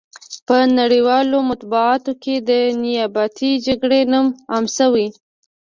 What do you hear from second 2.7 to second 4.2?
نیابتي جګړې